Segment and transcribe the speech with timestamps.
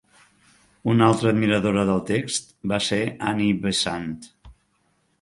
[0.93, 3.01] Una altra admiradora del text va ser
[3.33, 4.13] Annie Besant.